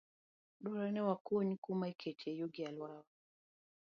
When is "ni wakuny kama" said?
0.93-1.85